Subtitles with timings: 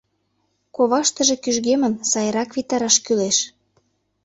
[0.75, 3.37] Коваштыже кӱжгемын, сайрак витараш кӱлеш.